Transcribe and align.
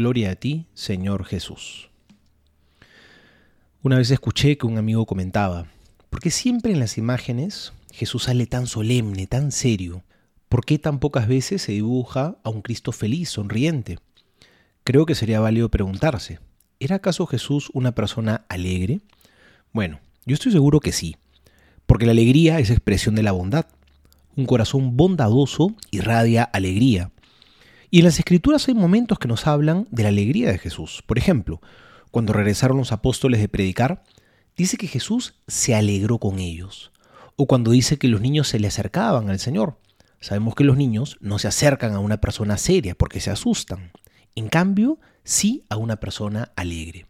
Gloria 0.00 0.30
a 0.30 0.34
ti, 0.34 0.64
Señor 0.72 1.26
Jesús. 1.26 1.90
Una 3.82 3.98
vez 3.98 4.10
escuché 4.10 4.56
que 4.56 4.66
un 4.66 4.78
amigo 4.78 5.04
comentaba, 5.04 5.66
¿por 6.08 6.20
qué 6.20 6.30
siempre 6.30 6.72
en 6.72 6.80
las 6.80 6.96
imágenes 6.96 7.74
Jesús 7.92 8.22
sale 8.22 8.46
tan 8.46 8.66
solemne, 8.66 9.26
tan 9.26 9.52
serio? 9.52 10.02
¿Por 10.48 10.64
qué 10.64 10.78
tan 10.78 11.00
pocas 11.00 11.28
veces 11.28 11.60
se 11.60 11.72
dibuja 11.72 12.38
a 12.42 12.48
un 12.48 12.62
Cristo 12.62 12.92
feliz, 12.92 13.28
sonriente? 13.28 13.98
Creo 14.84 15.04
que 15.04 15.14
sería 15.14 15.38
válido 15.38 15.68
preguntarse, 15.68 16.38
¿era 16.78 16.96
acaso 16.96 17.26
Jesús 17.26 17.68
una 17.74 17.94
persona 17.94 18.46
alegre? 18.48 19.00
Bueno, 19.74 20.00
yo 20.24 20.32
estoy 20.32 20.50
seguro 20.50 20.80
que 20.80 20.92
sí, 20.92 21.16
porque 21.84 22.06
la 22.06 22.12
alegría 22.12 22.58
es 22.58 22.70
expresión 22.70 23.16
de 23.16 23.22
la 23.22 23.32
bondad. 23.32 23.66
Un 24.34 24.46
corazón 24.46 24.96
bondadoso 24.96 25.74
irradia 25.90 26.44
alegría. 26.44 27.10
Y 27.90 27.98
en 27.98 28.04
las 28.04 28.18
escrituras 28.18 28.68
hay 28.68 28.74
momentos 28.74 29.18
que 29.18 29.26
nos 29.26 29.48
hablan 29.48 29.88
de 29.90 30.04
la 30.04 30.10
alegría 30.10 30.52
de 30.52 30.58
Jesús. 30.58 31.02
Por 31.06 31.18
ejemplo, 31.18 31.60
cuando 32.12 32.32
regresaron 32.32 32.78
los 32.78 32.92
apóstoles 32.92 33.40
de 33.40 33.48
predicar, 33.48 34.04
dice 34.56 34.76
que 34.76 34.86
Jesús 34.86 35.34
se 35.48 35.74
alegró 35.74 36.18
con 36.18 36.38
ellos. 36.38 36.92
O 37.34 37.46
cuando 37.46 37.72
dice 37.72 37.98
que 37.98 38.06
los 38.06 38.20
niños 38.20 38.46
se 38.46 38.60
le 38.60 38.68
acercaban 38.68 39.28
al 39.28 39.40
Señor. 39.40 39.78
Sabemos 40.20 40.54
que 40.54 40.64
los 40.64 40.76
niños 40.76 41.16
no 41.20 41.38
se 41.40 41.48
acercan 41.48 41.94
a 41.94 41.98
una 41.98 42.20
persona 42.20 42.58
seria 42.58 42.94
porque 42.94 43.20
se 43.20 43.30
asustan. 43.30 43.90
En 44.36 44.48
cambio, 44.48 45.00
sí 45.24 45.64
a 45.68 45.76
una 45.76 45.96
persona 45.96 46.52
alegre. 46.54 47.06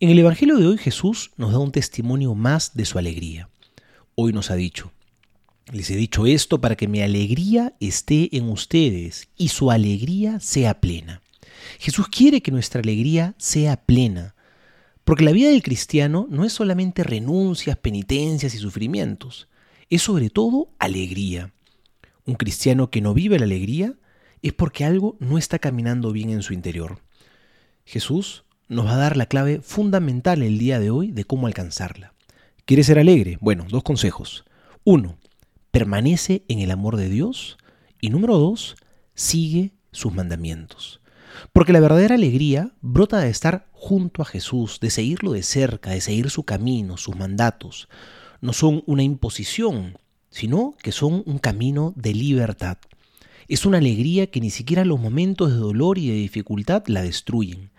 En 0.00 0.10
el 0.10 0.18
Evangelio 0.18 0.58
de 0.58 0.66
hoy 0.66 0.78
Jesús 0.78 1.30
nos 1.36 1.52
da 1.52 1.60
un 1.60 1.72
testimonio 1.72 2.34
más 2.34 2.74
de 2.74 2.84
su 2.84 2.98
alegría. 2.98 3.48
Hoy 4.16 4.32
nos 4.32 4.50
ha 4.50 4.54
dicho, 4.54 4.92
les 5.72 5.90
he 5.90 5.96
dicho 5.96 6.26
esto 6.26 6.60
para 6.60 6.76
que 6.76 6.88
mi 6.88 7.00
alegría 7.00 7.74
esté 7.80 8.36
en 8.36 8.48
ustedes 8.48 9.28
y 9.36 9.48
su 9.48 9.70
alegría 9.70 10.40
sea 10.40 10.80
plena. 10.80 11.22
Jesús 11.78 12.08
quiere 12.08 12.40
que 12.40 12.50
nuestra 12.50 12.80
alegría 12.80 13.34
sea 13.38 13.76
plena, 13.76 14.34
porque 15.04 15.24
la 15.24 15.32
vida 15.32 15.50
del 15.50 15.62
cristiano 15.62 16.26
no 16.30 16.44
es 16.44 16.52
solamente 16.52 17.02
renuncias, 17.02 17.76
penitencias 17.76 18.54
y 18.54 18.58
sufrimientos, 18.58 19.48
es 19.90 20.02
sobre 20.02 20.30
todo 20.30 20.70
alegría. 20.78 21.52
Un 22.24 22.34
cristiano 22.34 22.90
que 22.90 23.00
no 23.00 23.14
vive 23.14 23.38
la 23.38 23.46
alegría 23.46 23.94
es 24.42 24.52
porque 24.52 24.84
algo 24.84 25.16
no 25.18 25.38
está 25.38 25.58
caminando 25.58 26.12
bien 26.12 26.30
en 26.30 26.42
su 26.42 26.52
interior. 26.52 27.00
Jesús 27.84 28.44
nos 28.68 28.86
va 28.86 28.94
a 28.94 28.98
dar 28.98 29.16
la 29.16 29.26
clave 29.26 29.60
fundamental 29.62 30.42
el 30.42 30.58
día 30.58 30.78
de 30.78 30.90
hoy 30.90 31.10
de 31.10 31.24
cómo 31.24 31.46
alcanzarla. 31.46 32.12
¿Quieres 32.66 32.86
ser 32.86 32.98
alegre? 32.98 33.38
Bueno, 33.40 33.66
dos 33.68 33.82
consejos. 33.82 34.44
Uno, 34.84 35.17
permanece 35.78 36.44
en 36.48 36.58
el 36.58 36.72
amor 36.72 36.96
de 36.96 37.08
Dios 37.08 37.56
y 38.00 38.10
número 38.10 38.36
dos, 38.36 38.74
sigue 39.14 39.74
sus 39.92 40.12
mandamientos. 40.12 41.00
Porque 41.52 41.72
la 41.72 41.78
verdadera 41.78 42.16
alegría 42.16 42.72
brota 42.80 43.20
de 43.20 43.30
estar 43.30 43.68
junto 43.70 44.20
a 44.20 44.24
Jesús, 44.24 44.80
de 44.80 44.90
seguirlo 44.90 45.30
de 45.30 45.44
cerca, 45.44 45.90
de 45.90 46.00
seguir 46.00 46.30
su 46.30 46.42
camino, 46.42 46.96
sus 46.96 47.14
mandatos. 47.14 47.88
No 48.40 48.52
son 48.52 48.82
una 48.86 49.04
imposición, 49.04 49.96
sino 50.30 50.74
que 50.82 50.90
son 50.90 51.22
un 51.26 51.38
camino 51.38 51.92
de 51.94 52.12
libertad. 52.12 52.78
Es 53.46 53.64
una 53.64 53.78
alegría 53.78 54.32
que 54.32 54.40
ni 54.40 54.50
siquiera 54.50 54.84
los 54.84 54.98
momentos 54.98 55.52
de 55.52 55.58
dolor 55.58 55.96
y 55.98 56.08
de 56.08 56.14
dificultad 56.14 56.82
la 56.88 57.02
destruyen, 57.02 57.70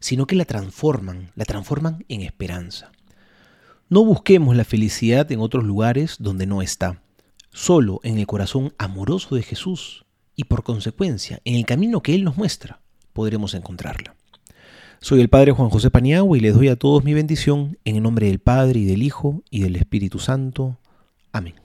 sino 0.00 0.26
que 0.26 0.34
la 0.34 0.44
transforman, 0.44 1.30
la 1.36 1.44
transforman 1.44 2.04
en 2.08 2.22
esperanza. 2.22 2.90
No 3.88 4.04
busquemos 4.04 4.56
la 4.56 4.64
felicidad 4.64 5.30
en 5.30 5.38
otros 5.38 5.62
lugares 5.62 6.16
donde 6.18 6.46
no 6.46 6.60
está 6.60 7.03
solo 7.54 8.00
en 8.02 8.18
el 8.18 8.26
corazón 8.26 8.74
amoroso 8.76 9.36
de 9.36 9.42
Jesús 9.42 10.04
y 10.36 10.44
por 10.44 10.64
consecuencia 10.64 11.40
en 11.44 11.54
el 11.54 11.64
camino 11.64 12.02
que 12.02 12.14
Él 12.14 12.24
nos 12.24 12.36
muestra 12.36 12.80
podremos 13.14 13.54
encontrarla. 13.54 14.16
Soy 15.00 15.20
el 15.20 15.28
Padre 15.28 15.52
Juan 15.52 15.70
José 15.70 15.90
Paniagua 15.90 16.36
y 16.36 16.40
les 16.40 16.54
doy 16.54 16.68
a 16.68 16.76
todos 16.76 17.04
mi 17.04 17.14
bendición 17.14 17.78
en 17.84 17.96
el 17.96 18.02
nombre 18.02 18.26
del 18.26 18.40
Padre 18.40 18.80
y 18.80 18.84
del 18.84 19.02
Hijo 19.02 19.42
y 19.50 19.60
del 19.60 19.76
Espíritu 19.76 20.18
Santo. 20.18 20.78
Amén. 21.32 21.63